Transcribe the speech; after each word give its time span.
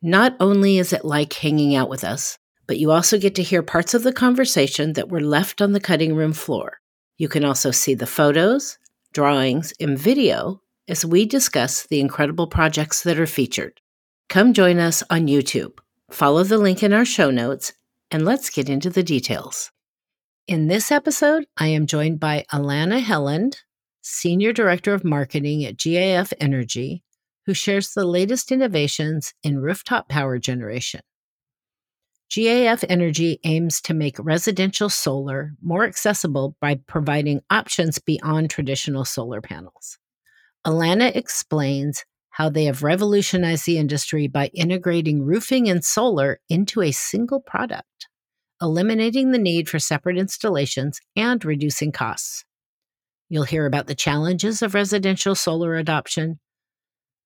Not 0.00 0.36
only 0.38 0.78
is 0.78 0.92
it 0.92 1.04
like 1.04 1.32
hanging 1.32 1.74
out 1.74 1.88
with 1.88 2.04
us, 2.04 2.38
but 2.68 2.78
you 2.78 2.92
also 2.92 3.18
get 3.18 3.34
to 3.34 3.42
hear 3.42 3.62
parts 3.62 3.94
of 3.94 4.04
the 4.04 4.12
conversation 4.12 4.92
that 4.92 5.08
were 5.08 5.20
left 5.20 5.60
on 5.60 5.72
the 5.72 5.80
cutting 5.80 6.14
room 6.14 6.32
floor. 6.32 6.78
You 7.16 7.28
can 7.28 7.44
also 7.44 7.72
see 7.72 7.94
the 7.94 8.06
photos, 8.06 8.78
drawings, 9.12 9.72
and 9.80 9.98
video 9.98 10.60
as 10.86 11.04
we 11.04 11.26
discuss 11.26 11.86
the 11.86 11.98
incredible 11.98 12.46
projects 12.46 13.02
that 13.02 13.18
are 13.18 13.26
featured. 13.26 13.80
Come 14.28 14.52
join 14.52 14.78
us 14.78 15.02
on 15.10 15.26
YouTube. 15.26 15.78
Follow 16.10 16.44
the 16.44 16.58
link 16.58 16.82
in 16.82 16.92
our 16.92 17.04
show 17.04 17.30
notes, 17.30 17.72
and 18.10 18.24
let's 18.24 18.50
get 18.50 18.68
into 18.68 18.90
the 18.90 19.02
details. 19.02 19.72
In 20.46 20.68
this 20.68 20.92
episode, 20.92 21.46
I 21.56 21.68
am 21.68 21.86
joined 21.86 22.20
by 22.20 22.44
Allana 22.52 23.02
Helland, 23.02 23.56
Senior 24.02 24.52
Director 24.52 24.94
of 24.94 25.04
Marketing 25.04 25.64
at 25.64 25.76
GAF 25.76 26.32
Energy, 26.40 27.02
who 27.48 27.54
shares 27.54 27.94
the 27.94 28.04
latest 28.04 28.52
innovations 28.52 29.32
in 29.42 29.58
rooftop 29.58 30.06
power 30.06 30.38
generation. 30.38 31.00
GAF 32.30 32.84
Energy 32.90 33.40
aims 33.42 33.80
to 33.80 33.94
make 33.94 34.18
residential 34.18 34.90
solar 34.90 35.52
more 35.62 35.84
accessible 35.84 36.56
by 36.60 36.74
providing 36.86 37.40
options 37.48 37.98
beyond 37.98 38.50
traditional 38.50 39.06
solar 39.06 39.40
panels. 39.40 39.96
Allana 40.66 41.16
explains 41.16 42.04
how 42.28 42.50
they 42.50 42.66
have 42.66 42.82
revolutionized 42.82 43.64
the 43.64 43.78
industry 43.78 44.28
by 44.28 44.50
integrating 44.52 45.22
roofing 45.22 45.70
and 45.70 45.82
solar 45.82 46.40
into 46.50 46.82
a 46.82 46.92
single 46.92 47.40
product, 47.40 48.08
eliminating 48.60 49.30
the 49.30 49.38
need 49.38 49.70
for 49.70 49.78
separate 49.78 50.18
installations 50.18 51.00
and 51.16 51.42
reducing 51.46 51.92
costs. 51.92 52.44
You'll 53.30 53.44
hear 53.44 53.64
about 53.64 53.86
the 53.86 53.94
challenges 53.94 54.60
of 54.60 54.74
residential 54.74 55.34
solar 55.34 55.76
adoption, 55.76 56.40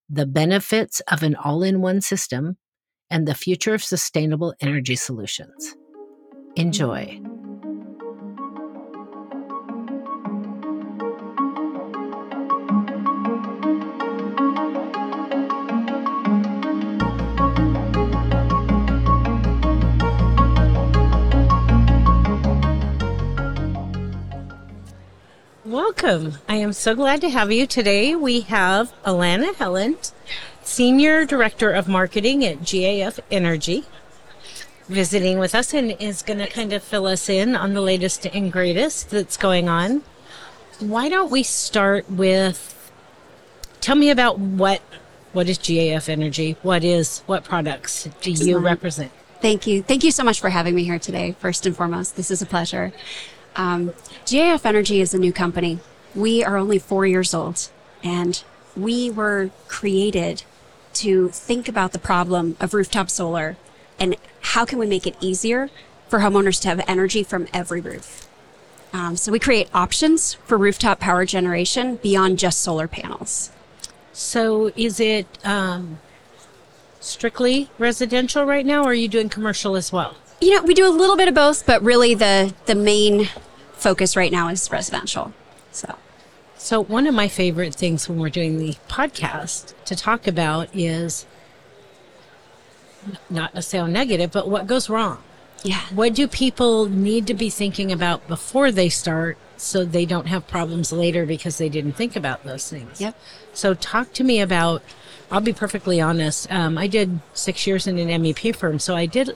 the 0.09 0.25
benefits 0.25 0.99
of 1.11 1.23
an 1.23 1.35
all 1.35 1.63
in 1.63 1.81
one 1.81 2.01
system, 2.01 2.57
and 3.09 3.27
the 3.27 3.35
future 3.35 3.73
of 3.73 3.83
sustainable 3.83 4.53
energy 4.61 4.95
solutions. 4.95 5.75
Enjoy. 6.55 7.21
Welcome. 26.01 26.39
I 26.49 26.55
am 26.55 26.73
so 26.73 26.95
glad 26.95 27.21
to 27.21 27.29
have 27.29 27.51
you 27.51 27.67
today. 27.67 28.15
We 28.15 28.41
have 28.41 28.91
Allana 29.05 29.53
Helland, 29.53 30.11
Senior 30.63 31.23
Director 31.23 31.69
of 31.69 31.87
Marketing 31.87 32.43
at 32.43 32.61
GAF 32.61 33.19
Energy, 33.29 33.83
visiting 34.89 35.37
with 35.37 35.53
us 35.53 35.71
and 35.71 35.91
is 36.01 36.23
going 36.23 36.39
to 36.39 36.47
kind 36.47 36.73
of 36.73 36.81
fill 36.81 37.05
us 37.05 37.29
in 37.29 37.55
on 37.55 37.75
the 37.75 37.81
latest 37.81 38.25
and 38.25 38.51
greatest 38.51 39.11
that's 39.11 39.37
going 39.37 39.69
on. 39.69 40.01
Why 40.79 41.09
don't 41.09 41.29
we 41.29 41.43
start 41.43 42.09
with 42.09 42.91
tell 43.79 43.95
me 43.95 44.09
about 44.09 44.39
what 44.39 44.81
what 45.31 45.47
is 45.47 45.59
GAF 45.59 46.09
Energy? 46.09 46.57
What 46.63 46.83
is 46.83 47.19
what 47.27 47.43
products 47.43 48.09
do 48.21 48.31
you 48.31 48.57
represent? 48.57 49.11
Thank 49.41 49.67
you. 49.67 49.83
Thank 49.83 50.03
you 50.03 50.11
so 50.11 50.23
much 50.23 50.41
for 50.41 50.49
having 50.49 50.73
me 50.73 50.85
here 50.85 50.99
today. 50.99 51.35
First 51.39 51.67
and 51.67 51.77
foremost, 51.77 52.15
this 52.15 52.31
is 52.31 52.41
a 52.41 52.47
pleasure. 52.47 52.91
Um, 53.55 53.93
GAF 54.25 54.65
Energy 54.65 54.99
is 54.99 55.13
a 55.13 55.19
new 55.19 55.31
company. 55.31 55.79
We 56.15 56.43
are 56.43 56.57
only 56.57 56.79
four 56.79 57.05
years 57.05 57.33
old, 57.33 57.69
and 58.03 58.43
we 58.75 59.09
were 59.09 59.49
created 59.67 60.43
to 60.95 61.29
think 61.29 61.67
about 61.67 61.91
the 61.91 61.99
problem 61.99 62.55
of 62.59 62.73
rooftop 62.73 63.09
solar 63.09 63.57
and 63.99 64.15
how 64.41 64.65
can 64.65 64.77
we 64.77 64.85
make 64.85 65.07
it 65.07 65.15
easier 65.19 65.69
for 66.07 66.19
homeowners 66.19 66.61
to 66.61 66.67
have 66.67 66.83
energy 66.87 67.23
from 67.23 67.47
every 67.53 67.81
roof. 67.81 68.27
Um, 68.91 69.15
so 69.15 69.31
we 69.31 69.39
create 69.39 69.69
options 69.73 70.35
for 70.45 70.57
rooftop 70.57 70.99
power 70.99 71.25
generation 71.25 71.95
beyond 71.95 72.37
just 72.37 72.61
solar 72.61 72.87
panels. 72.87 73.49
So 74.11 74.71
is 74.75 74.99
it 74.99 75.25
um, 75.43 75.97
strictly 76.99 77.71
residential 77.79 78.45
right 78.45 78.65
now, 78.65 78.83
or 78.83 78.91
are 78.91 78.93
you 78.93 79.07
doing 79.07 79.29
commercial 79.29 79.75
as 79.75 79.91
well? 79.91 80.15
You 80.39 80.55
know, 80.57 80.63
we 80.63 80.75
do 80.75 80.87
a 80.87 80.93
little 80.93 81.17
bit 81.17 81.27
of 81.27 81.33
both, 81.33 81.65
but 81.65 81.81
really 81.81 82.13
the 82.13 82.53
the 82.67 82.75
main 82.75 83.29
focus 83.73 84.15
right 84.15 84.31
now 84.31 84.49
is 84.49 84.69
residential. 84.71 85.33
So 85.71 85.95
so, 86.63 86.81
one 86.81 87.07
of 87.07 87.13
my 87.13 87.27
favorite 87.27 87.75
things 87.75 88.07
when 88.07 88.19
we're 88.19 88.29
doing 88.29 88.57
the 88.57 88.75
podcast 88.87 89.73
to 89.83 89.97
talk 89.97 90.27
about 90.27 90.69
is 90.73 91.25
not 93.29 93.53
to 93.53 93.61
sound 93.61 93.91
negative, 93.91 94.31
but 94.31 94.47
what 94.47 94.65
goes 94.65 94.89
wrong. 94.89 95.21
Yeah. 95.61 95.81
What 95.93 96.13
do 96.13 96.25
people 96.25 96.85
need 96.85 97.27
to 97.27 97.33
be 97.33 97.49
thinking 97.49 97.91
about 97.91 98.25
before 98.29 98.71
they 98.71 98.87
start 98.87 99.37
so 99.57 99.83
they 99.83 100.05
don't 100.05 100.27
have 100.27 100.47
problems 100.47 100.93
later 100.93 101.25
because 101.25 101.57
they 101.57 101.67
didn't 101.67 101.97
think 101.97 102.15
about 102.15 102.45
those 102.45 102.69
things? 102.69 103.01
Yep. 103.01 103.19
So, 103.51 103.73
talk 103.73 104.13
to 104.13 104.23
me 104.23 104.39
about, 104.39 104.83
I'll 105.29 105.41
be 105.41 105.51
perfectly 105.51 105.99
honest. 105.99 106.49
Um, 106.49 106.77
I 106.77 106.87
did 106.87 107.19
six 107.33 107.67
years 107.67 107.87
in 107.87 107.97
an 107.97 108.07
MEP 108.23 108.55
firm, 108.55 108.79
so 108.79 108.95
I 108.95 109.05
did 109.05 109.35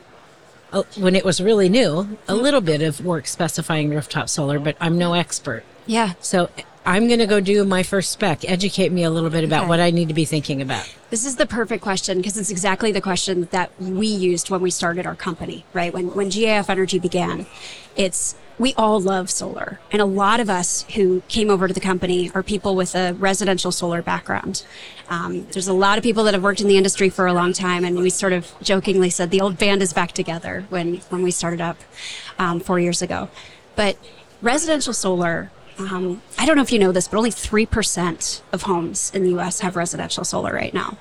uh, 0.72 0.84
when 0.96 1.14
it 1.14 1.26
was 1.26 1.42
really 1.42 1.68
new, 1.68 2.18
a 2.30 2.36
little 2.36 2.62
bit 2.62 2.82
of 2.82 3.04
work 3.04 3.28
specifying 3.28 3.90
rooftop 3.90 4.30
solar, 4.30 4.60
but 4.60 4.78
I'm 4.80 4.98
no 4.98 5.14
expert. 5.14 5.66
Yeah. 5.86 6.14
So 6.22 6.50
I'm 6.88 7.08
going 7.08 7.20
to 7.20 7.28
go 7.28 7.42
do 7.42 7.66
my 7.66 7.84
first 7.84 8.12
spec. 8.12 8.50
Educate 8.50 8.94
me 8.94 9.04
a 9.04 9.10
little 9.10 9.30
bit 9.30 9.44
about 9.44 9.64
okay. 9.64 9.68
what 9.68 9.82
I 9.82 9.92
need 9.92 10.08
to 10.08 10.14
be 10.14 10.24
thinking 10.24 10.62
about. 10.62 10.90
This 11.10 11.26
is 11.26 11.36
the 11.36 11.46
perfect 11.46 11.84
question 11.84 12.16
because 12.16 12.38
it's 12.38 12.50
exactly 12.50 12.94
the 12.94 13.02
question 13.02 13.50
that 13.52 13.72
we 13.78 14.08
used 14.08 14.50
when 14.50 14.62
we 14.62 14.72
started 14.72 15.06
our 15.06 15.14
company, 15.14 15.66
right? 15.74 15.94
When 15.94 16.16
when 16.16 16.30
GAF 16.30 16.70
Energy 16.70 16.98
began, 16.98 17.46
it's 17.98 18.36
we 18.58 18.74
all 18.76 19.02
love 19.02 19.30
solar. 19.30 19.82
And 19.92 20.02
a 20.02 20.06
lot 20.06 20.40
of 20.40 20.50
us 20.50 20.84
who 20.96 21.24
came 21.28 21.50
over 21.50 21.68
to 21.68 21.74
the 21.74 21.82
company 21.82 22.32
are 22.34 22.42
people 22.42 22.74
with 22.74 22.96
a 22.96 23.14
residential 23.16 23.74
solar 23.74 24.02
background. 24.02 24.66
Um, 25.10 25.46
there's 25.52 25.68
a 25.68 25.74
lot 25.74 25.98
of 25.98 26.06
people 26.06 26.24
that 26.24 26.34
have 26.34 26.42
worked 26.42 26.62
in 26.62 26.70
the 26.70 26.78
industry 26.78 27.10
for 27.10 27.28
a 27.28 27.34
long 27.34 27.52
time, 27.52 27.84
and 27.84 27.98
we 27.98 28.10
sort 28.10 28.32
of 28.32 28.54
jokingly 28.62 29.10
said 29.10 29.30
the 29.30 29.42
old 29.42 29.58
band 29.58 29.82
is 29.82 29.92
back 29.92 30.14
together 30.14 30.66
when 30.70 31.00
when 31.10 31.22
we 31.22 31.32
started 31.32 31.60
up 31.60 31.80
um, 32.40 32.62
four 32.62 32.80
years 32.80 33.02
ago. 33.02 33.28
But 33.76 33.98
residential 34.42 34.94
solar 34.94 35.52
um, 35.80 36.22
I 36.38 36.46
don't 36.46 36.56
know 36.56 36.62
if 36.62 36.72
you 36.72 36.80
know 36.80 36.92
this, 36.92 37.08
but 37.08 37.18
only 37.18 37.32
3% 37.32 38.42
of 38.52 38.64
homes 38.64 39.12
in 39.14 39.24
the 39.24 39.38
US 39.38 39.60
have 39.60 39.76
residential 39.76 40.24
solar 40.24 40.54
right 40.54 40.74
now. 40.74 40.98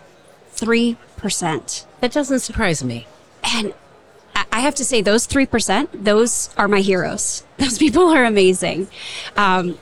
3%. 0.54 1.86
That 2.00 2.12
doesn't 2.12 2.40
surprise 2.40 2.82
me. 2.82 3.06
And 3.42 3.74
I 4.52 4.60
have 4.60 4.74
to 4.76 4.84
say, 4.84 5.02
those 5.02 5.26
3%, 5.26 5.88
those 5.92 6.50
are 6.56 6.68
my 6.68 6.80
heroes. 6.80 7.44
Those 7.58 7.78
people 7.78 8.08
are 8.08 8.24
amazing. 8.24 8.88
Um, 9.36 9.78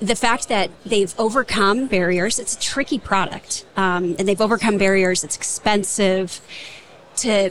the 0.00 0.14
fact 0.14 0.48
that 0.48 0.70
they've 0.84 1.12
overcome 1.18 1.86
barriers, 1.86 2.38
it's 2.38 2.54
a 2.54 2.60
tricky 2.60 2.98
product, 2.98 3.64
um, 3.76 4.16
and 4.18 4.28
they've 4.28 4.40
overcome 4.40 4.78
barriers, 4.78 5.24
it's 5.24 5.36
expensive 5.36 6.40
to 7.16 7.50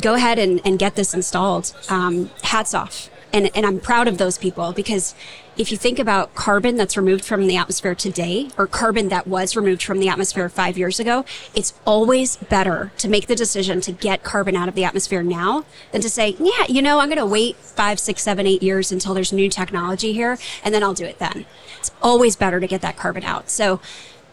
go 0.00 0.14
ahead 0.14 0.38
and, 0.38 0.60
and 0.64 0.78
get 0.78 0.94
this 0.94 1.14
installed. 1.14 1.74
Um, 1.88 2.30
hats 2.42 2.74
off. 2.74 3.10
And, 3.32 3.50
and 3.54 3.64
I'm 3.64 3.80
proud 3.80 4.08
of 4.08 4.18
those 4.18 4.36
people 4.38 4.72
because 4.72 5.14
if 5.56 5.70
you 5.70 5.76
think 5.76 5.98
about 5.98 6.34
carbon 6.34 6.76
that's 6.76 6.96
removed 6.96 7.24
from 7.24 7.46
the 7.46 7.56
atmosphere 7.56 7.94
today 7.94 8.48
or 8.56 8.66
carbon 8.66 9.08
that 9.10 9.26
was 9.26 9.54
removed 9.54 9.82
from 9.82 9.98
the 9.98 10.08
atmosphere 10.08 10.48
five 10.48 10.78
years 10.78 10.98
ago, 10.98 11.24
it's 11.54 11.74
always 11.84 12.36
better 12.36 12.90
to 12.98 13.08
make 13.08 13.26
the 13.26 13.34
decision 13.34 13.80
to 13.82 13.92
get 13.92 14.22
carbon 14.22 14.56
out 14.56 14.68
of 14.68 14.74
the 14.74 14.84
atmosphere 14.84 15.22
now 15.22 15.64
than 15.90 16.00
to 16.00 16.08
say, 16.08 16.36
yeah, 16.38 16.64
you 16.68 16.80
know, 16.80 17.00
I'm 17.00 17.08
going 17.08 17.18
to 17.18 17.26
wait 17.26 17.56
five, 17.56 18.00
six, 18.00 18.22
seven, 18.22 18.46
eight 18.46 18.62
years 18.62 18.90
until 18.90 19.12
there's 19.12 19.32
new 19.32 19.50
technology 19.50 20.12
here 20.12 20.38
and 20.64 20.74
then 20.74 20.82
I'll 20.82 20.94
do 20.94 21.04
it 21.04 21.18
then. 21.18 21.44
It's 21.78 21.90
always 22.00 22.34
better 22.34 22.58
to 22.58 22.66
get 22.66 22.80
that 22.80 22.96
carbon 22.96 23.24
out. 23.24 23.50
So 23.50 23.80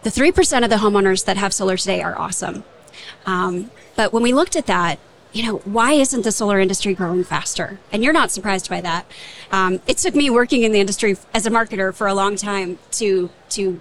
the 0.03 0.09
3% 0.09 0.63
of 0.63 0.69
the 0.69 0.77
homeowners 0.77 1.25
that 1.25 1.35
have 1.35 1.53
solar 1.53 1.75
today 1.75 2.01
are 2.01 2.17
awesome. 2.17 2.63
Um, 3.25 3.71
but 3.97 4.13
when 4.13 4.23
we 4.23 4.33
looked 4.33 4.55
at 4.55 4.67
that, 4.67 4.99
you 5.31 5.43
know, 5.43 5.57
why 5.59 5.93
isn't 5.93 6.23
the 6.23 6.31
solar 6.31 6.59
industry 6.59 6.93
growing 6.93 7.23
faster? 7.23 7.79
And 7.91 8.03
you're 8.03 8.13
not 8.13 8.31
surprised 8.31 8.69
by 8.69 8.81
that. 8.81 9.05
Um, 9.51 9.81
it 9.85 9.97
took 9.97 10.15
me 10.15 10.29
working 10.29 10.63
in 10.63 10.71
the 10.71 10.79
industry 10.79 11.17
as 11.33 11.45
a 11.45 11.51
marketer 11.51 11.93
for 11.93 12.07
a 12.07 12.13
long 12.13 12.35
time 12.35 12.79
to 12.91 13.29
to 13.49 13.79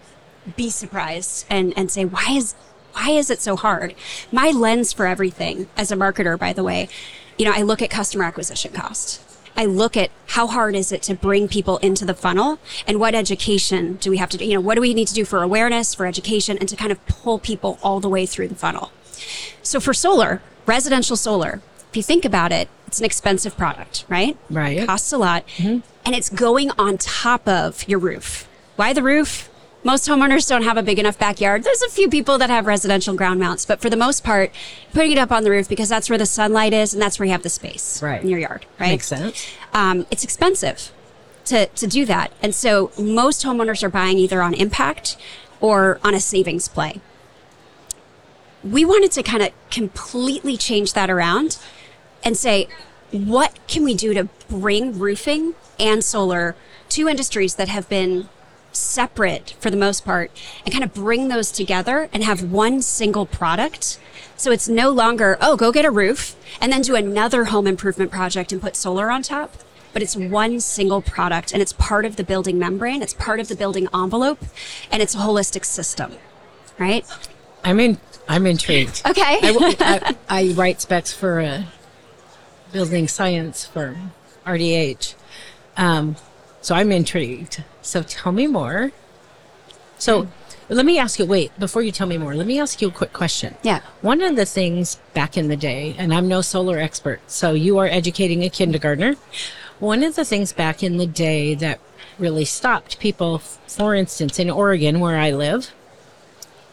be 0.56 0.70
surprised 0.70 1.46
and 1.50 1.72
and 1.76 1.90
say 1.90 2.04
why 2.04 2.32
is 2.32 2.54
why 2.92 3.10
is 3.10 3.30
it 3.30 3.40
so 3.40 3.56
hard? 3.56 3.94
My 4.32 4.50
lens 4.50 4.92
for 4.92 5.06
everything 5.06 5.68
as 5.76 5.90
a 5.90 5.96
marketer, 5.96 6.38
by 6.38 6.52
the 6.52 6.64
way, 6.64 6.88
you 7.38 7.44
know, 7.44 7.52
I 7.54 7.62
look 7.62 7.80
at 7.80 7.90
customer 7.90 8.24
acquisition 8.24 8.72
cost. 8.72 9.22
I 9.56 9.64
look 9.64 9.96
at 9.96 10.10
how 10.28 10.46
hard 10.46 10.76
is 10.76 10.92
it 10.92 11.02
to 11.02 11.14
bring 11.14 11.48
people 11.48 11.78
into 11.78 12.04
the 12.04 12.14
funnel 12.14 12.60
and 12.86 13.00
what 13.00 13.14
education 13.14 13.94
do 14.00 14.10
we 14.10 14.18
have 14.18 14.30
to 14.30 14.36
do? 14.36 14.44
You 14.44 14.54
know, 14.54 14.60
what 14.60 14.76
do 14.76 14.80
we 14.80 14.94
need 14.94 15.08
to 15.08 15.14
do 15.14 15.24
for 15.24 15.42
awareness, 15.42 15.94
for 15.94 16.06
education, 16.06 16.58
and 16.58 16.68
to 16.68 16.76
kind 16.76 16.92
of 16.92 17.04
pull 17.06 17.38
people 17.38 17.78
all 17.82 17.98
the 17.98 18.08
way 18.08 18.24
through 18.24 18.48
the 18.48 18.54
funnel. 18.54 18.92
So 19.62 19.80
for 19.80 19.92
solar, 19.92 20.42
residential 20.68 21.16
solar, 21.16 21.60
if 21.90 21.96
you 21.96 22.02
think 22.02 22.24
about 22.24 22.52
it, 22.52 22.68
it's 22.86 22.98
an 23.00 23.04
expensive 23.04 23.56
product, 23.56 24.04
right? 24.08 24.36
Right. 24.50 24.78
It 24.78 24.86
Costs 24.86 25.12
a 25.12 25.18
lot. 25.18 25.44
And 25.58 25.82
it's 26.06 26.28
going 26.30 26.70
on 26.78 26.98
top 26.98 27.46
of 27.48 27.86
your 27.88 27.98
roof. 27.98 28.48
Why 28.76 28.92
the 28.92 29.02
roof? 29.02 29.48
Most 29.84 30.08
homeowners 30.08 30.48
don't 30.48 30.62
have 30.64 30.76
a 30.76 30.82
big 30.82 30.98
enough 30.98 31.18
backyard. 31.18 31.62
There's 31.64 31.82
a 31.82 31.88
few 31.88 32.08
people 32.10 32.36
that 32.38 32.50
have 32.50 32.66
residential 32.66 33.14
ground 33.14 33.38
mounts, 33.40 33.64
but 33.64 33.80
for 33.80 33.88
the 33.88 33.96
most 33.96 34.24
part, 34.24 34.50
putting 34.92 35.12
it 35.12 35.18
up 35.18 35.30
on 35.30 35.44
the 35.44 35.50
roof 35.50 35.68
because 35.68 35.88
that's 35.88 36.10
where 36.10 36.18
the 36.18 36.26
sunlight 36.26 36.72
is 36.72 36.92
and 36.92 37.00
that's 37.02 37.18
where 37.18 37.26
you 37.26 37.32
have 37.32 37.42
the 37.42 37.48
space 37.48 38.02
Right. 38.02 38.20
in 38.22 38.28
your 38.28 38.38
yard, 38.40 38.66
right? 38.80 38.88
Makes 38.88 39.06
sense. 39.06 39.46
um, 39.72 40.04
it's 40.10 40.24
expensive 40.24 40.90
to, 41.46 41.66
to 41.66 41.86
do 41.86 42.04
that. 42.06 42.32
And 42.42 42.54
so 42.54 42.90
most 42.98 43.44
homeowners 43.44 43.82
are 43.82 43.88
buying 43.88 44.18
either 44.18 44.42
on 44.42 44.52
impact 44.54 45.16
or 45.60 46.00
on 46.02 46.12
a 46.14 46.20
savings 46.20 46.68
play. 46.68 47.00
We 48.70 48.84
wanted 48.84 49.12
to 49.12 49.22
kind 49.22 49.42
of 49.42 49.52
completely 49.70 50.56
change 50.56 50.92
that 50.92 51.10
around 51.10 51.58
and 52.24 52.36
say, 52.36 52.68
what 53.10 53.58
can 53.66 53.84
we 53.84 53.94
do 53.94 54.12
to 54.14 54.24
bring 54.48 54.98
roofing 54.98 55.54
and 55.78 56.04
solar, 56.04 56.56
two 56.88 57.08
industries 57.08 57.54
that 57.54 57.68
have 57.68 57.88
been 57.88 58.28
separate 58.72 59.54
for 59.60 59.70
the 59.70 59.76
most 59.76 60.04
part, 60.04 60.30
and 60.64 60.72
kind 60.72 60.84
of 60.84 60.92
bring 60.92 61.28
those 61.28 61.50
together 61.50 62.08
and 62.12 62.24
have 62.24 62.42
one 62.42 62.82
single 62.82 63.26
product. 63.26 63.98
So 64.36 64.50
it's 64.50 64.68
no 64.68 64.90
longer, 64.90 65.38
oh, 65.40 65.56
go 65.56 65.72
get 65.72 65.84
a 65.84 65.90
roof 65.90 66.36
and 66.60 66.72
then 66.72 66.82
do 66.82 66.94
another 66.94 67.46
home 67.46 67.66
improvement 67.66 68.10
project 68.10 68.52
and 68.52 68.60
put 68.60 68.76
solar 68.76 69.10
on 69.10 69.22
top. 69.22 69.54
But 69.92 70.02
it's 70.02 70.14
one 70.14 70.60
single 70.60 71.00
product 71.00 71.52
and 71.52 71.62
it's 71.62 71.72
part 71.72 72.04
of 72.04 72.16
the 72.16 72.24
building 72.24 72.58
membrane, 72.58 73.02
it's 73.02 73.14
part 73.14 73.40
of 73.40 73.48
the 73.48 73.56
building 73.56 73.88
envelope, 73.94 74.44
and 74.92 75.02
it's 75.02 75.14
a 75.14 75.18
holistic 75.18 75.64
system, 75.64 76.12
right? 76.78 77.06
I'm 77.64 77.80
in. 77.80 77.98
I'm 78.28 78.46
intrigued. 78.46 79.02
Okay. 79.06 79.22
I, 79.22 79.76
I, 79.80 80.16
I 80.28 80.52
write 80.52 80.80
specs 80.80 81.12
for 81.12 81.40
a 81.40 81.66
building 82.72 83.08
science 83.08 83.64
firm, 83.64 84.12
RDH. 84.46 85.14
Um, 85.76 86.16
so 86.60 86.74
I'm 86.74 86.92
intrigued. 86.92 87.64
So 87.82 88.02
tell 88.02 88.32
me 88.32 88.46
more. 88.46 88.92
So 89.98 90.28
let 90.68 90.84
me 90.84 90.98
ask 90.98 91.18
you. 91.18 91.24
Wait, 91.24 91.58
before 91.58 91.82
you 91.82 91.90
tell 91.90 92.06
me 92.06 92.18
more, 92.18 92.34
let 92.34 92.46
me 92.46 92.60
ask 92.60 92.82
you 92.82 92.88
a 92.88 92.92
quick 92.92 93.12
question. 93.12 93.56
Yeah. 93.62 93.80
One 94.02 94.20
of 94.20 94.36
the 94.36 94.44
things 94.44 94.96
back 95.14 95.36
in 95.36 95.48
the 95.48 95.56
day, 95.56 95.94
and 95.98 96.12
I'm 96.12 96.28
no 96.28 96.42
solar 96.42 96.78
expert, 96.78 97.20
so 97.26 97.52
you 97.52 97.78
are 97.78 97.86
educating 97.86 98.44
a 98.44 98.50
kindergartner. 98.50 99.16
One 99.78 100.02
of 100.02 100.16
the 100.16 100.24
things 100.24 100.52
back 100.52 100.82
in 100.82 100.96
the 100.96 101.06
day 101.06 101.54
that 101.54 101.80
really 102.18 102.44
stopped 102.44 102.98
people, 102.98 103.38
for 103.38 103.94
instance, 103.94 104.38
in 104.38 104.50
Oregon, 104.50 105.00
where 105.00 105.16
I 105.16 105.30
live, 105.30 105.72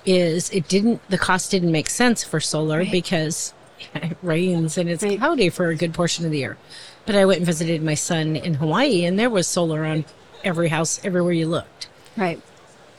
is 0.06 0.50
it 0.52 0.68
didn't, 0.68 1.08
the 1.10 1.18
cost 1.18 1.52
didn't 1.52 1.72
make 1.72 1.90
sense 1.90 2.24
for 2.24 2.40
solar 2.40 2.86
because 2.86 3.54
it 3.96 4.18
rains 4.22 4.78
and 4.78 4.90
it's 4.90 5.04
Right. 5.04 5.18
cloudy 5.20 5.50
for 5.50 5.70
a 5.70 5.76
good 5.76 5.94
portion 5.94 6.26
of 6.26 6.32
the 6.32 6.38
year. 6.40 6.58
But 7.06 7.16
I 7.16 7.26
went 7.26 7.38
and 7.38 7.46
visited 7.46 7.84
my 7.84 7.94
son 7.94 8.36
in 8.36 8.56
Hawaii, 8.56 9.06
and 9.06 9.20
there 9.20 9.30
was 9.30 9.46
solar 9.48 9.86
on 9.86 10.06
every 10.44 10.70
house, 10.70 11.00
everywhere 11.04 11.34
you 11.34 11.48
looked. 11.48 11.88
Right. 12.18 12.42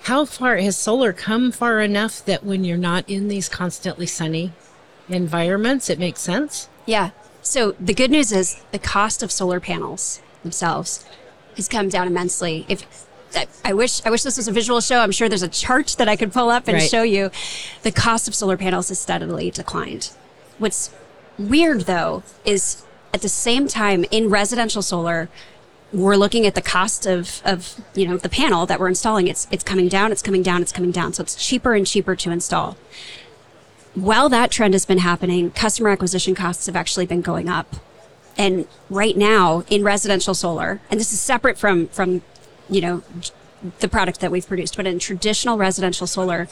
How 0.03 0.25
far 0.25 0.57
has 0.59 0.77
solar 0.77 1.13
come 1.13 1.51
far 1.51 1.81
enough 1.81 2.25
that 2.27 2.45
when 2.45 2.63
you're 2.63 2.77
not 2.77 3.09
in 3.09 3.27
these 3.27 3.49
constantly 3.49 4.07
sunny 4.07 4.53
environments, 5.09 5.91
it 5.91 5.99
makes 5.99 6.21
sense? 6.21 6.69
Yeah. 6.87 7.11
So 7.43 7.73
the 7.81 7.95
good 7.95 8.11
news 8.11 8.33
is 8.33 8.63
the 8.73 8.79
cost 8.79 9.23
of 9.23 9.33
solar 9.33 9.61
panels 9.61 10.21
themselves 10.43 11.05
has 11.57 11.69
come 11.69 11.89
down 11.89 12.07
immensely. 12.07 12.65
If 12.69 13.07
I- 13.65 13.73
wish 13.73 14.01
I 14.05 14.11
wish 14.11 14.23
this 14.23 14.37
was 14.37 14.49
a 14.49 14.53
visual 14.53 14.81
show. 14.81 15.01
I'm 15.01 15.13
sure 15.13 15.29
there's 15.29 15.43
a 15.43 15.49
chart 15.49 15.95
that 15.99 16.09
I 16.09 16.17
could 16.17 16.33
pull 16.33 16.49
up 16.51 16.69
and 16.69 16.79
Right. 16.79 16.91
show 16.91 17.03
you. 17.03 17.31
The 17.83 17.93
cost 17.93 18.29
of 18.29 18.35
solar 18.35 18.57
panels 18.57 18.89
has 18.89 18.99
steadily 18.99 19.51
declined. 19.51 20.11
What's 20.59 20.91
weird 21.39 21.83
though 21.83 22.23
is 22.45 22.83
at 23.13 23.23
the 23.23 23.29
same 23.29 23.69
time 23.69 24.05
in 24.11 24.29
residential 24.31 24.83
solar, 24.83 25.29
we're 25.93 26.17
looking 26.17 26.47
at 26.47 26.55
the 26.55 26.63
cost 26.63 27.07
of, 27.07 27.41
of 27.45 27.81
you 27.95 28.07
know 28.09 28.17
the 28.17 28.29
panel 28.29 28.67
that 28.67 28.81
we're 28.81 28.89
installing. 28.89 29.29
It's 29.29 29.47
it's 29.51 29.65
coming 29.65 29.89
down, 29.89 30.13
it's 30.13 30.23
coming 30.23 30.43
down, 30.43 30.63
it's 30.63 30.73
coming 30.73 30.91
down. 30.91 31.13
So 31.13 31.23
it's 31.23 31.35
cheaper 31.37 31.75
and 31.75 31.87
cheaper 31.87 32.17
to 32.17 32.31
install 32.31 32.77
while 33.95 34.29
that 34.29 34.51
trend 34.51 34.75
has 34.75 34.85
been 34.85 34.99
happening, 34.99 35.51
customer 35.53 35.89
acquisition 35.89 36.35
costs 36.35 36.67
have 36.67 36.77
actually 36.77 37.07
been 37.07 37.23
going 37.23 37.49
up. 37.49 37.77
And 38.37 38.69
right 38.91 39.17
now 39.17 39.65
in 39.71 39.83
residential 39.83 40.35
solar, 40.35 40.81
and 40.91 41.01
this 41.01 41.13
is 41.15 41.21
separate 41.21 41.57
from 41.57 41.89
from 41.89 42.21
you 42.69 42.81
know 42.81 43.03
the 43.81 43.89
product 43.89 44.21
that 44.21 44.31
we've 44.31 44.47
produced, 44.47 44.77
but 44.77 44.87
in 44.87 44.99
traditional 44.99 45.57
residential 45.57 46.07
solar, 46.07 46.49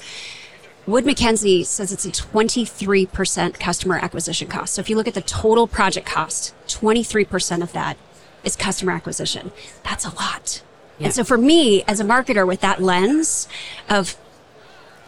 Wood 0.87 1.06
Mackenzie 1.06 1.64
says 1.64 1.93
it's 1.93 2.05
a 2.05 2.11
23% 2.11 3.58
customer 3.58 3.99
acquisition 3.99 4.49
cost. 4.49 4.75
So 4.75 4.81
if 4.81 4.90
you 4.90 4.96
look 4.96 5.08
at 5.08 5.14
the 5.14 5.22
total 5.22 5.66
project 5.66 6.06
cost, 6.06 6.55
23% 6.66 7.62
of 7.62 7.72
that 7.72 7.96
is 8.43 8.55
customer 8.55 8.93
acquisition. 8.93 9.50
That's 9.82 10.05
a 10.05 10.14
lot. 10.14 10.62
Yeah. 10.99 11.06
And 11.06 11.14
so 11.14 11.25
for 11.25 11.38
me 11.38 11.82
as 11.84 12.00
a 12.00 12.05
marketer 12.05 12.46
with 12.46 12.60
that 12.60 12.82
lens 12.82 13.49
of 13.88 14.17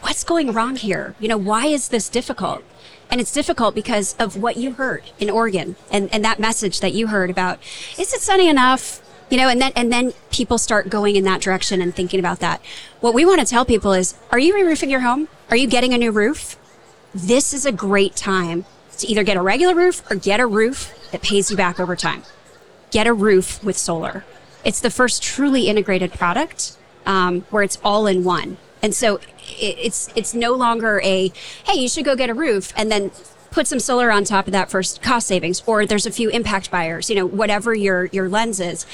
what's 0.01 0.23
going 0.23 0.51
wrong 0.51 0.75
here? 0.75 1.15
You 1.19 1.27
know, 1.27 1.37
why 1.37 1.67
is 1.67 1.89
this 1.89 2.09
difficult? 2.09 2.63
And 3.09 3.21
it's 3.21 3.31
difficult 3.31 3.73
because 3.73 4.15
of 4.19 4.35
what 4.35 4.57
you 4.57 4.73
heard 4.73 5.03
in 5.19 5.29
Oregon 5.29 5.75
and, 5.91 6.13
and 6.13 6.25
that 6.25 6.39
message 6.39 6.81
that 6.81 6.93
you 6.93 7.07
heard 7.07 7.29
about, 7.29 7.59
is 7.97 8.13
it 8.13 8.21
sunny 8.21 8.49
enough? 8.49 9.01
You 9.29 9.37
know, 9.37 9.49
and 9.49 9.61
then, 9.61 9.73
and 9.75 9.91
then 9.91 10.13
people 10.31 10.57
start 10.57 10.89
going 10.89 11.15
in 11.15 11.25
that 11.25 11.41
direction 11.41 11.81
and 11.81 11.93
thinking 11.93 12.19
about 12.19 12.39
that. 12.39 12.61
What 13.01 13.13
we 13.13 13.25
want 13.25 13.41
to 13.41 13.45
tell 13.45 13.65
people 13.65 13.91
is, 13.91 14.15
are 14.31 14.39
you 14.39 14.53
re-roofing 14.55 14.89
your 14.89 15.01
home? 15.01 15.27
Are 15.49 15.57
you 15.57 15.67
getting 15.67 15.93
a 15.93 15.97
new 15.97 16.11
roof? 16.11 16.57
This 17.13 17.53
is 17.53 17.65
a 17.65 17.71
great 17.71 18.15
time 18.15 18.65
to 18.99 19.07
either 19.07 19.23
get 19.23 19.37
a 19.37 19.41
regular 19.41 19.75
roof 19.75 20.09
or 20.09 20.15
get 20.15 20.39
a 20.39 20.47
roof 20.47 20.93
that 21.11 21.21
pays 21.21 21.51
you 21.51 21.57
back 21.57 21.79
over 21.79 21.95
time. 21.95 22.23
Get 22.91 23.07
a 23.07 23.13
roof 23.13 23.63
with 23.63 23.77
solar. 23.77 24.23
It's 24.63 24.79
the 24.79 24.89
first 24.89 25.21
truly 25.21 25.67
integrated 25.67 26.13
product 26.13 26.77
um, 27.05 27.41
where 27.49 27.63
it's 27.63 27.77
all 27.83 28.07
in 28.07 28.23
one. 28.23 28.57
And 28.81 28.93
so 28.93 29.19
it's 29.59 30.09
it's 30.15 30.33
no 30.33 30.53
longer 30.53 31.01
a 31.03 31.31
hey 31.65 31.79
you 31.79 31.89
should 31.89 32.05
go 32.05 32.15
get 32.15 32.29
a 32.29 32.33
roof 32.33 32.73
and 32.75 32.91
then 32.91 33.11
put 33.57 33.65
some 33.65 33.79
solar 33.79 34.11
on 34.11 34.23
top 34.23 34.45
of 34.45 34.51
that 34.51 34.69
for 34.69 34.83
cost 35.01 35.25
savings 35.25 35.63
or 35.65 35.83
there's 35.83 36.05
a 36.05 36.11
few 36.11 36.29
impact 36.29 36.69
buyers 36.69 37.09
you 37.09 37.15
know 37.15 37.25
whatever 37.25 37.73
your 37.73 38.05
your 38.05 38.29
lens 38.29 38.59
is 38.59 38.85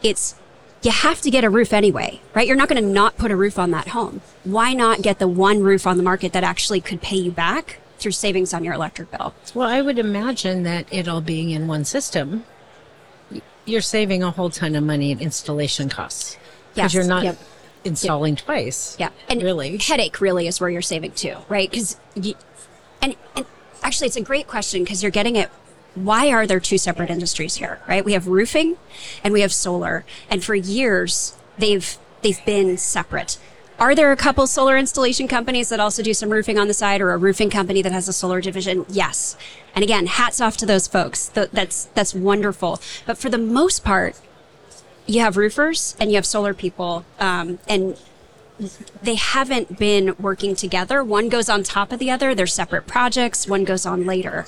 it's 0.00 0.36
you 0.82 0.92
have 0.92 1.20
to 1.20 1.28
get 1.28 1.42
a 1.42 1.50
roof 1.50 1.72
anyway 1.72 2.20
right 2.32 2.46
you're 2.46 2.56
not 2.56 2.68
going 2.68 2.80
to 2.80 2.88
not 2.88 3.16
put 3.16 3.32
a 3.32 3.36
roof 3.36 3.58
on 3.58 3.72
that 3.72 3.88
home 3.88 4.20
why 4.44 4.72
not 4.74 5.02
get 5.02 5.18
the 5.18 5.26
one 5.26 5.60
roof 5.60 5.88
on 5.88 5.96
the 5.96 6.04
market 6.04 6.32
that 6.32 6.44
actually 6.44 6.80
could 6.80 7.02
pay 7.02 7.16
you 7.16 7.32
back 7.32 7.80
through 7.98 8.12
savings 8.12 8.54
on 8.54 8.62
your 8.62 8.74
electric 8.74 9.10
bill 9.10 9.34
Well, 9.54 9.68
I 9.68 9.82
would 9.82 9.98
imagine 9.98 10.62
that 10.62 10.86
it 10.92 11.08
all 11.08 11.20
being 11.20 11.50
in 11.50 11.66
one 11.66 11.84
system, 11.84 12.44
you're 13.64 13.80
saving 13.80 14.22
a 14.22 14.30
whole 14.30 14.50
ton 14.50 14.74
of 14.74 14.84
money 14.84 15.10
in 15.12 15.20
installation 15.20 15.88
costs. 15.88 16.36
Yes, 16.74 16.92
Because 16.92 16.94
you're 16.94 17.04
not 17.04 17.24
yep. 17.24 17.38
installing 17.84 18.36
twice. 18.36 18.96
Yeah, 18.98 19.10
and 19.28 19.42
really. 19.42 19.78
headache 19.78 20.20
really 20.20 20.48
is 20.48 20.60
where 20.60 20.68
you're 20.68 20.82
saving 20.82 21.12
too, 21.12 21.36
right? 21.48 21.70
Because 21.70 21.96
and 23.00 23.14
and 23.36 23.46
actually, 23.92 24.06
it's 24.06 24.16
a 24.16 24.22
great 24.22 24.46
question 24.46 24.82
because 24.82 25.02
you're 25.02 25.10
getting 25.12 25.36
it. 25.36 25.50
Why 25.94 26.30
are 26.32 26.46
there 26.46 26.60
two 26.60 26.78
separate 26.78 27.10
industries 27.10 27.56
here, 27.56 27.78
right? 27.86 28.02
We 28.02 28.14
have 28.14 28.26
roofing, 28.26 28.78
and 29.22 29.34
we 29.34 29.42
have 29.42 29.52
solar, 29.52 30.06
and 30.30 30.42
for 30.42 30.54
years 30.54 31.36
they've 31.58 31.98
they've 32.22 32.42
been 32.46 32.78
separate. 32.78 33.36
Are 33.78 33.94
there 33.94 34.10
a 34.10 34.16
couple 34.16 34.46
solar 34.46 34.78
installation 34.78 35.28
companies 35.28 35.68
that 35.68 35.78
also 35.78 36.02
do 36.02 36.14
some 36.14 36.30
roofing 36.30 36.58
on 36.58 36.68
the 36.68 36.72
side, 36.74 37.02
or 37.02 37.10
a 37.12 37.18
roofing 37.18 37.50
company 37.50 37.82
that 37.82 37.92
has 37.92 38.08
a 38.08 38.14
solar 38.14 38.40
division? 38.40 38.86
Yes. 38.88 39.36
And 39.74 39.82
again, 39.82 40.06
hats 40.06 40.40
off 40.40 40.56
to 40.58 40.64
those 40.66 40.86
folks. 40.88 41.28
Th- 41.28 41.50
That's 41.52 41.84
that's 41.92 42.14
wonderful. 42.14 42.80
But 43.04 43.18
for 43.18 43.28
the 43.28 43.36
most 43.36 43.84
part, 43.84 44.18
you 45.06 45.20
have 45.20 45.36
roofers 45.36 45.94
and 46.00 46.10
you 46.10 46.16
have 46.16 46.24
solar 46.24 46.54
people, 46.54 47.04
um, 47.20 47.58
and 47.68 47.98
they 49.02 49.14
haven't 49.16 49.78
been 49.78 50.14
working 50.18 50.54
together. 50.54 51.02
One 51.02 51.28
goes 51.28 51.48
on 51.48 51.62
top 51.62 51.92
of 51.92 51.98
the 51.98 52.10
other. 52.10 52.34
They're 52.34 52.46
separate 52.46 52.86
projects. 52.86 53.46
One 53.46 53.64
goes 53.64 53.84
on 53.86 54.04
later. 54.06 54.46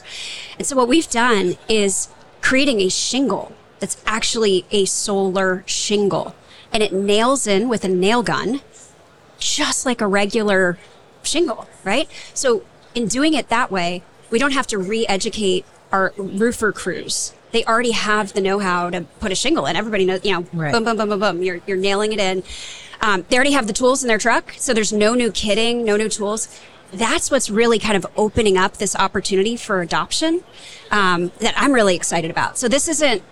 And 0.59 0.67
so 0.67 0.77
what 0.77 0.89
we've 0.89 1.09
done 1.11 1.57
is 1.69 2.09
creating 2.41 2.81
a 2.81 2.89
shingle 2.89 3.53
that's 3.81 4.03
actually 4.07 4.65
a 4.71 4.85
solar 4.85 5.63
shingle 5.67 6.35
and 6.73 6.83
it 6.83 6.93
nails 6.93 7.47
in 7.47 7.69
with 7.69 7.85
a 7.85 7.89
nail 7.89 8.23
gun 8.23 8.61
just 9.39 9.85
like 9.85 10.01
a 10.01 10.07
regular 10.07 10.79
shingle, 11.23 11.69
right? 11.85 12.09
So 12.33 12.63
in 12.95 13.09
doing 13.09 13.35
it 13.35 13.49
that 13.49 13.71
way, 13.71 14.03
we 14.31 14.39
don't 14.39 14.53
have 14.53 14.67
to 14.69 14.79
re-educate 14.79 15.65
our 15.93 16.13
roofer 16.17 16.73
crews. 16.73 17.33
They 17.53 17.65
already 17.65 17.93
have 17.93 18.33
the 18.33 18.41
know-how 18.41 18.91
to 18.91 19.03
put 19.21 19.31
a 19.31 19.35
shingle 19.35 19.67
in. 19.67 19.77
Everybody 19.77 20.05
knows, 20.05 20.25
you 20.25 20.33
know, 20.33 20.47
Right. 20.53 20.73
boom, 20.73 20.85
boom, 20.85 20.97
boom, 20.97 21.09
boom, 21.11 21.21
boom. 21.21 21.43
You're, 21.43 21.61
you're 21.67 21.77
nailing 21.77 22.13
it 22.13 22.19
in. 22.19 22.43
Um, 23.05 23.27
they 23.29 23.37
already 23.37 23.53
have 23.53 23.67
the 23.67 23.75
tools 23.75 24.03
in 24.03 24.09
their 24.09 24.17
truck, 24.17 24.55
so 24.57 24.73
there's 24.73 24.93
no 24.93 25.13
new 25.13 25.31
kitting, 25.31 25.85
no 25.85 25.97
new 25.99 26.09
tools. 26.09 26.49
that's 26.91 27.31
what's 27.31 27.51
really 27.51 27.79
kind 27.79 27.97
of 27.97 28.07
opening 28.17 28.57
up 28.57 28.79
this 28.79 28.97
opportunity 28.97 29.57
for 29.57 29.83
adoption 29.83 30.43
um, 30.91 31.33
that 31.41 31.53
I'm 31.57 31.73
really 31.73 31.97
excited 31.97 32.31
about. 32.31 32.57
So 32.57 32.67
this 32.69 32.89
isn't, 32.89 33.23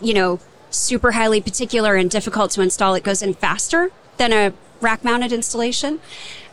you 0.00 0.14
know, 0.14 0.40
super 0.70 1.12
highly 1.12 1.40
particular 1.42 1.96
and 1.96 2.08
difficult 2.10 2.52
to 2.52 2.62
install. 2.62 2.94
It 2.94 3.04
goes 3.04 3.20
in 3.20 3.34
faster 3.34 3.90
than 4.16 4.32
a 4.32 4.52
rack 4.80 5.04
mounted 5.04 5.32
installation. 5.32 6.00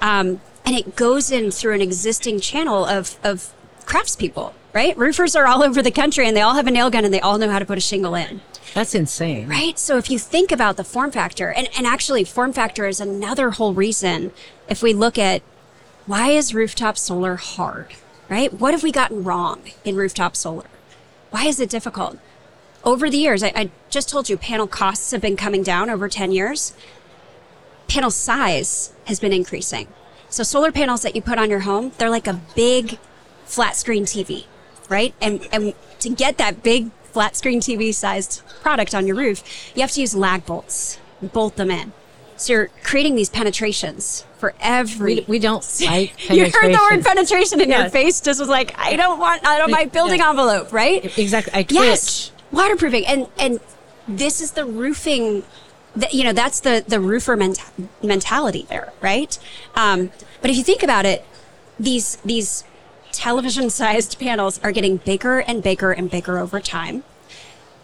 Um, 0.01 0.41
and 0.65 0.75
it 0.75 0.95
goes 0.95 1.31
in 1.31 1.51
through 1.51 1.75
an 1.75 1.81
existing 1.81 2.39
channel 2.39 2.83
of, 2.83 3.17
of 3.23 3.53
craftspeople, 3.85 4.53
right? 4.75 4.95
Roofers 4.97 5.37
are 5.37 5.47
all 5.47 5.63
over 5.63 5.81
the 5.81 5.89
country 5.89 6.27
and 6.27 6.35
they 6.35 6.41
all 6.41 6.55
have 6.55 6.67
a 6.67 6.71
nail 6.71 6.89
gun 6.89 7.05
and 7.05 7.13
they 7.13 7.21
all 7.21 7.37
know 7.37 7.49
how 7.49 7.59
to 7.59 7.65
put 7.65 7.77
a 7.77 7.81
shingle 7.81 8.13
in. 8.13 8.41
That's 8.73 8.93
insane. 8.93 9.47
Right. 9.47 9.79
So 9.79 9.97
if 9.97 10.11
you 10.11 10.19
think 10.19 10.51
about 10.51 10.75
the 10.75 10.83
form 10.83 11.11
factor, 11.11 11.49
and, 11.49 11.69
and 11.77 11.87
actually, 11.87 12.25
form 12.25 12.51
factor 12.51 12.85
is 12.85 12.99
another 12.99 13.51
whole 13.51 13.73
reason 13.73 14.33
if 14.67 14.83
we 14.83 14.93
look 14.93 15.17
at 15.17 15.41
why 16.05 16.31
is 16.31 16.53
rooftop 16.53 16.97
solar 16.97 17.37
hard, 17.37 17.95
right? 18.27 18.51
What 18.53 18.73
have 18.73 18.83
we 18.83 18.91
gotten 18.91 19.23
wrong 19.23 19.61
in 19.85 19.95
rooftop 19.95 20.35
solar? 20.35 20.67
Why 21.31 21.45
is 21.45 21.61
it 21.61 21.69
difficult? 21.69 22.19
Over 22.83 23.09
the 23.09 23.17
years, 23.17 23.43
I, 23.43 23.53
I 23.55 23.71
just 23.89 24.09
told 24.09 24.29
you 24.29 24.35
panel 24.35 24.67
costs 24.67 25.09
have 25.11 25.21
been 25.21 25.37
coming 25.37 25.63
down 25.63 25.89
over 25.89 26.09
10 26.09 26.31
years. 26.33 26.73
Panel 27.87 28.11
size 28.11 28.93
has 29.05 29.21
been 29.21 29.33
increasing. 29.33 29.87
So 30.29 30.43
solar 30.43 30.73
panels 30.73 31.01
that 31.03 31.15
you 31.15 31.21
put 31.21 31.39
on 31.39 31.49
your 31.49 31.61
home, 31.61 31.93
they're 31.97 32.09
like 32.09 32.27
a 32.27 32.41
big 32.55 32.99
flat 33.45 33.77
screen 33.77 34.03
TV, 34.03 34.45
right? 34.89 35.13
And, 35.21 35.47
and 35.51 35.73
to 35.99 36.09
get 36.09 36.37
that 36.37 36.63
big 36.63 36.91
flat 37.03 37.35
screen 37.35 37.59
TV 37.61 37.93
sized 37.93 38.41
product 38.61 38.93
on 38.93 39.07
your 39.07 39.15
roof, 39.15 39.43
you 39.75 39.81
have 39.81 39.91
to 39.91 40.01
use 40.01 40.15
lag 40.15 40.45
bolts, 40.45 40.99
bolt 41.21 41.55
them 41.55 41.71
in. 41.71 41.93
So 42.37 42.53
you're 42.53 42.69
creating 42.83 43.15
these 43.15 43.29
penetrations 43.29 44.25
for 44.37 44.53
every. 44.59 45.15
We, 45.15 45.25
we 45.27 45.39
don't 45.39 45.63
like 45.85 46.29
You 46.29 46.43
heard 46.51 46.73
the 46.73 46.87
word 46.91 47.03
penetration 47.03 47.61
and 47.61 47.71
your 47.71 47.89
face 47.89 48.19
just 48.21 48.39
was 48.39 48.49
like, 48.49 48.77
I 48.77 48.95
don't 48.95 49.19
want, 49.19 49.45
I 49.47 49.57
don't 49.57 49.71
like 49.71 49.91
building 49.93 50.21
envelope, 50.21 50.73
right? 50.73 51.17
Exactly. 51.17 51.53
I 51.53 51.63
twitch. 51.63 51.75
Yes, 51.77 52.31
waterproofing, 52.51 53.05
and 53.05 53.27
and 53.37 53.59
this 54.07 54.41
is 54.41 54.51
the 54.51 54.65
roofing. 54.65 55.43
That, 55.95 56.13
you 56.13 56.25
know, 56.25 56.33
that's 56.33 56.59
the 56.59 56.83
the 56.85 56.99
roofer 56.99 57.37
ment- 57.37 57.63
mentality 58.03 58.65
there, 58.67 58.91
right? 58.99 59.39
Um, 59.75 60.11
but 60.41 60.51
if 60.51 60.57
you 60.57 60.63
think 60.63 60.83
about 60.83 61.05
it, 61.05 61.25
these 61.79 62.17
these 62.17 62.65
television 63.15 63.69
sized 63.69 64.19
panels 64.19 64.59
are 64.63 64.71
getting 64.71 64.97
bigger 64.97 65.39
and 65.39 65.63
bigger 65.63 65.91
and 65.91 66.09
bigger 66.09 66.37
over 66.37 66.59
time, 66.59 67.03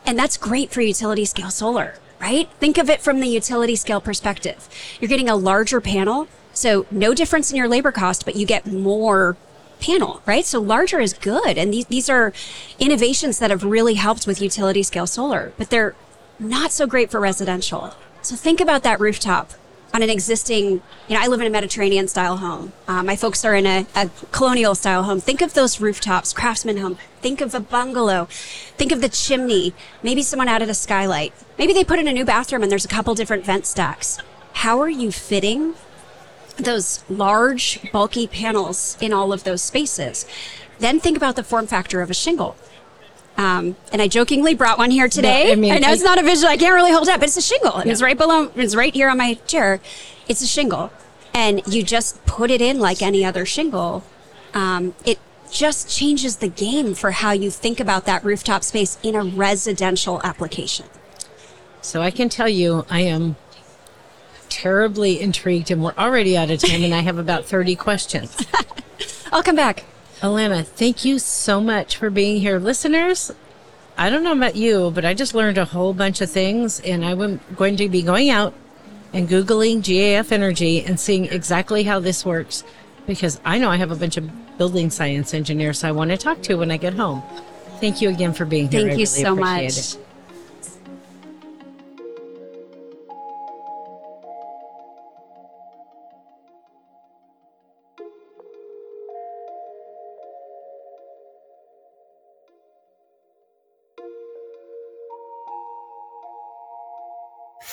and 0.05 0.17
that's 0.17 0.37
great 0.37 0.71
for 0.71 0.81
utility 0.81 1.25
scale 1.25 1.49
solar, 1.49 1.95
right? 2.19 2.49
Think 2.59 2.77
of 2.77 2.89
it 2.89 3.01
from 3.01 3.19
the 3.19 3.27
utility 3.27 3.75
scale 3.75 4.01
perspective. 4.01 4.67
You're 4.99 5.09
getting 5.09 5.29
a 5.29 5.35
larger 5.35 5.81
panel, 5.81 6.27
so 6.53 6.85
no 6.91 7.13
difference 7.13 7.51
in 7.51 7.57
your 7.57 7.67
labor 7.67 7.91
cost, 7.91 8.25
but 8.25 8.35
you 8.35 8.45
get 8.45 8.65
more 8.65 9.37
panel, 9.79 10.21
right? 10.25 10.45
So 10.45 10.59
larger 10.61 10.99
is 10.99 11.13
good. 11.13 11.57
And 11.57 11.73
these, 11.73 11.85
these 11.87 12.09
are 12.09 12.33
innovations 12.79 13.39
that 13.39 13.49
have 13.49 13.63
really 13.63 13.95
helped 13.95 14.27
with 14.27 14.41
utility 14.41 14.83
scale 14.83 15.07
solar, 15.07 15.53
but 15.57 15.69
they're 15.69 15.95
not 16.39 16.71
so 16.71 16.87
great 16.87 17.11
for 17.11 17.19
residential. 17.19 17.95
So 18.21 18.35
think 18.35 18.61
about 18.61 18.83
that 18.83 18.99
rooftop 18.99 19.53
on 19.93 20.01
an 20.01 20.09
existing, 20.09 20.81
you 21.07 21.15
know, 21.15 21.19
I 21.19 21.27
live 21.27 21.41
in 21.41 21.47
a 21.47 21.49
Mediterranean 21.49 22.07
style 22.07 22.37
home. 22.37 22.71
Uh, 22.87 23.03
my 23.03 23.15
folks 23.15 23.43
are 23.43 23.55
in 23.55 23.65
a, 23.65 23.85
a 23.95 24.09
colonial 24.31 24.73
style 24.73 25.03
home. 25.03 25.19
Think 25.19 25.41
of 25.41 25.53
those 25.53 25.81
rooftops, 25.81 26.31
craftsman 26.33 26.77
home. 26.77 26.97
Think 27.21 27.41
of 27.41 27.53
a 27.53 27.59
bungalow. 27.59 28.27
Think 28.77 28.91
of 28.91 29.01
the 29.01 29.09
chimney. 29.09 29.73
Maybe 30.01 30.21
someone 30.21 30.47
added 30.47 30.69
a 30.69 30.73
skylight. 30.73 31.33
Maybe 31.57 31.73
they 31.73 31.83
put 31.83 31.99
in 31.99 32.07
a 32.07 32.13
new 32.13 32.25
bathroom 32.25 32.63
and 32.63 32.71
there's 32.71 32.85
a 32.85 32.89
couple 32.89 33.13
different 33.15 33.45
vent 33.45 33.65
stacks. 33.65 34.17
How 34.53 34.79
are 34.79 34.89
you 34.89 35.11
fitting 35.11 35.73
those 36.57 37.03
large, 37.09 37.79
bulky 37.91 38.27
panels 38.27 38.97
in 39.01 39.11
all 39.11 39.33
of 39.33 39.43
those 39.43 39.61
spaces? 39.61 40.25
Then 40.79 40.99
think 40.99 41.17
about 41.17 41.35
the 41.35 41.43
form 41.43 41.67
factor 41.67 42.01
of 42.01 42.09
a 42.09 42.13
shingle. 42.13 42.55
Um, 43.41 43.75
and 43.91 44.01
I 44.01 44.07
jokingly 44.07 44.53
brought 44.53 44.77
one 44.77 44.91
here 44.91 45.07
today. 45.09 45.51
I 45.51 45.55
mean, 45.55 45.71
I 45.73 45.79
know 45.79 45.87
I- 45.87 45.93
it's 45.93 46.03
not 46.03 46.19
a 46.19 46.23
visual. 46.23 46.47
I 46.51 46.57
can't 46.57 46.75
really 46.75 46.91
hold 46.91 47.07
it 47.07 47.11
up, 47.11 47.19
but 47.21 47.27
it's 47.29 47.37
a 47.37 47.41
shingle. 47.41 47.75
And 47.77 47.89
It's 47.89 48.01
right 48.01 48.17
below. 48.17 48.51
It's 48.55 48.75
right 48.75 48.93
here 48.93 49.09
on 49.09 49.17
my 49.17 49.33
chair. 49.47 49.79
It's 50.27 50.41
a 50.41 50.47
shingle, 50.47 50.91
and 51.33 51.61
you 51.65 51.81
just 51.81 52.23
put 52.25 52.51
it 52.51 52.61
in 52.61 52.79
like 52.79 53.01
any 53.01 53.25
other 53.25 53.45
shingle. 53.45 54.03
Um, 54.53 54.93
it 55.05 55.17
just 55.51 55.89
changes 55.89 56.37
the 56.37 56.47
game 56.49 56.93
for 56.93 57.11
how 57.11 57.31
you 57.31 57.49
think 57.49 57.79
about 57.79 58.05
that 58.05 58.23
rooftop 58.23 58.63
space 58.63 58.97
in 59.01 59.15
a 59.15 59.23
residential 59.23 60.21
application. 60.23 60.85
So 61.81 62.01
I 62.01 62.11
can 62.11 62.29
tell 62.29 62.47
you, 62.47 62.85
I 62.91 63.01
am 63.01 63.37
terribly 64.49 65.19
intrigued, 65.19 65.71
and 65.71 65.83
we're 65.83 65.95
already 65.97 66.37
out 66.37 66.51
of 66.51 66.59
time, 66.59 66.83
and 66.83 66.93
I 66.93 66.99
have 66.99 67.17
about 67.17 67.45
30 67.45 67.75
questions. 67.75 68.37
I'll 69.31 69.43
come 69.43 69.55
back. 69.55 69.85
Allana, 70.21 70.63
thank 70.63 71.03
you 71.03 71.17
so 71.17 71.59
much 71.59 71.97
for 71.97 72.11
being 72.11 72.39
here. 72.39 72.59
Listeners, 72.59 73.31
I 73.97 74.11
don't 74.11 74.23
know 74.23 74.33
about 74.33 74.55
you, 74.55 74.91
but 74.91 75.03
I 75.03 75.15
just 75.15 75.33
learned 75.33 75.57
a 75.57 75.65
whole 75.65 75.95
bunch 75.95 76.21
of 76.21 76.29
things, 76.29 76.79
and 76.81 77.03
I'm 77.03 77.39
going 77.55 77.75
to 77.77 77.89
be 77.89 78.03
going 78.03 78.29
out 78.29 78.53
and 79.13 79.27
Googling 79.27 79.79
GAF 79.81 80.31
Energy 80.31 80.83
and 80.83 80.99
seeing 80.99 81.25
exactly 81.25 81.83
how 81.83 81.99
this 81.99 82.23
works 82.23 82.63
because 83.07 83.41
I 83.43 83.57
know 83.57 83.69
I 83.69 83.77
have 83.77 83.89
a 83.89 83.95
bunch 83.95 84.15
of 84.17 84.57
building 84.59 84.91
science 84.91 85.33
engineers 85.33 85.83
I 85.83 85.91
want 85.91 86.11
to 86.11 86.17
talk 86.17 86.43
to 86.43 86.55
when 86.55 86.69
I 86.69 86.77
get 86.77 86.93
home. 86.93 87.23
Thank 87.79 87.99
you 87.99 88.09
again 88.09 88.33
for 88.33 88.45
being 88.45 88.69
here. 88.69 88.81
Thank 88.81 88.91
I 88.91 88.95
you 88.97 88.97
really 88.97 89.23
so 89.23 89.35
much. 89.35 89.95
it. 89.95 89.97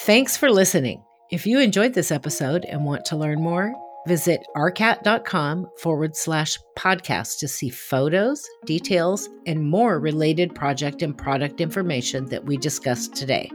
Thanks 0.09 0.39
for 0.39 0.51
listening. 0.51 1.05
If 1.31 1.47
you 1.47 1.61
enjoyed 1.61 1.93
this 1.93 2.11
episode 2.11 2.65
and 2.65 2.83
want 2.83 3.05
to 3.05 3.17
learn 3.17 3.43
more, 3.43 3.75
visit 4.07 4.41
arcat.com 4.57 5.69
forward 5.83 6.17
slash 6.17 6.59
podcast 6.79 7.41
to 7.41 7.47
see 7.47 7.69
photos, 7.69 8.43
details, 8.65 9.29
and 9.45 9.69
more 9.69 10.01
related 10.01 10.55
project 10.55 11.03
and 11.03 11.15
product 11.15 11.61
information 11.61 12.25
that 12.31 12.43
we 12.43 12.57
discussed 12.57 13.17
today. 13.17 13.51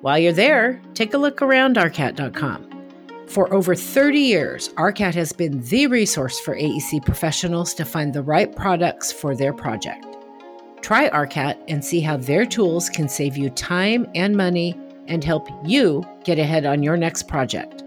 While 0.00 0.18
you're 0.18 0.32
there, 0.32 0.80
take 0.94 1.12
a 1.12 1.18
look 1.18 1.42
around 1.42 1.76
arcat.com. 1.76 3.26
For 3.26 3.52
over 3.52 3.74
30 3.74 4.18
years, 4.18 4.70
ARCAT 4.78 5.14
has 5.14 5.34
been 5.34 5.60
the 5.60 5.88
resource 5.88 6.40
for 6.40 6.56
AEC 6.56 7.04
professionals 7.04 7.74
to 7.74 7.84
find 7.84 8.14
the 8.14 8.22
right 8.22 8.56
products 8.56 9.12
for 9.12 9.36
their 9.36 9.52
project. 9.52 10.06
Try 10.80 11.10
ARCAT 11.10 11.62
and 11.68 11.84
see 11.84 12.00
how 12.00 12.16
their 12.16 12.46
tools 12.46 12.88
can 12.88 13.10
save 13.10 13.36
you 13.36 13.50
time 13.50 14.06
and 14.14 14.34
money 14.34 14.74
and 15.08 15.22
help 15.24 15.48
you 15.64 16.04
get 16.24 16.38
ahead 16.38 16.66
on 16.66 16.82
your 16.82 16.96
next 16.96 17.28
project. 17.28 17.82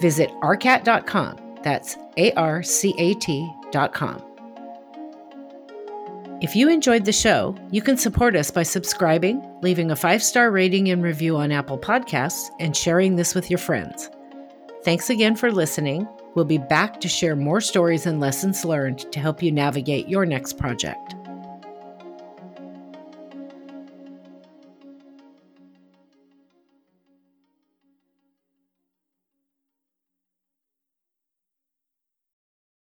Visit 0.00 0.30
arcat.com. 0.42 1.38
That's 1.62 1.96
A 2.16 2.32
R 2.32 2.62
C 2.62 2.94
A 2.98 3.14
T.com. 3.14 4.22
If 6.42 6.56
you 6.56 6.68
enjoyed 6.68 7.04
the 7.04 7.12
show, 7.12 7.54
you 7.70 7.80
can 7.80 7.96
support 7.96 8.34
us 8.34 8.50
by 8.50 8.64
subscribing, 8.64 9.48
leaving 9.62 9.92
a 9.92 9.96
five 9.96 10.22
star 10.24 10.50
rating 10.50 10.90
and 10.90 11.00
review 11.00 11.36
on 11.36 11.52
Apple 11.52 11.78
Podcasts, 11.78 12.50
and 12.58 12.76
sharing 12.76 13.14
this 13.14 13.34
with 13.34 13.48
your 13.48 13.60
friends. 13.60 14.10
Thanks 14.82 15.08
again 15.08 15.36
for 15.36 15.52
listening. 15.52 16.08
We'll 16.34 16.44
be 16.44 16.58
back 16.58 17.00
to 17.00 17.08
share 17.08 17.36
more 17.36 17.60
stories 17.60 18.06
and 18.06 18.18
lessons 18.18 18.64
learned 18.64 19.12
to 19.12 19.20
help 19.20 19.40
you 19.40 19.52
navigate 19.52 20.08
your 20.08 20.26
next 20.26 20.58
project. 20.58 21.14